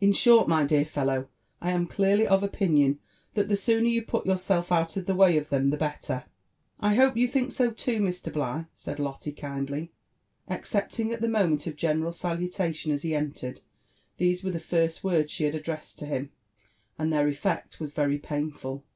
[0.00, 1.28] In short, my dear fellow,
[1.60, 3.00] I am clearly of opinion
[3.34, 6.80] that the sooner you put yourself out of the way of them the better." *'
[6.80, 8.32] I hope you think so too, Mr.
[8.32, 9.92] Bligh?" said Lotte kindly.
[10.48, 13.60] Excepting at the moment of general salutation as he entered,
[14.16, 16.30] these were the first words she had addressed to him,
[16.98, 18.86] and their effect was very painful.